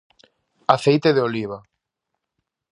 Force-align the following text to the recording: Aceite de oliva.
Aceite 0.77 1.13
de 1.17 1.21
oliva. 1.27 1.59